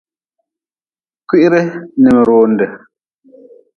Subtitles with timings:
[1.27, 1.61] Kwiri
[2.01, 2.65] n mionde.